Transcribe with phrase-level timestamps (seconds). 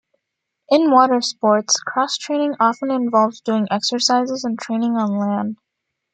[0.71, 5.57] In water sports, cross-training often involves doing exercises and training on land.